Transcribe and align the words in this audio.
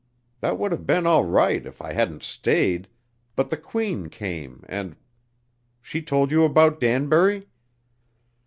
That 0.39 0.57
would 0.57 0.71
have 0.71 0.87
been 0.87 1.05
all 1.05 1.25
right 1.25 1.63
if 1.63 1.79
I 1.79 1.93
hadn't 1.93 2.23
stayed, 2.23 2.87
but 3.35 3.51
the 3.51 3.55
Queen 3.57 4.09
came 4.09 4.63
and 4.67 4.95
she 5.79 6.01
told 6.01 6.31
you 6.31 6.43
about 6.43 6.79
Danbury?" 6.79 7.47